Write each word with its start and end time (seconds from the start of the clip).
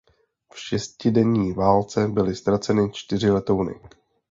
V 0.53 0.59
šestidenní 0.59 1.53
válce 1.53 2.07
byly 2.07 2.35
ztraceny 2.35 2.91
čtyři 2.93 3.31
letouny. 3.31 3.79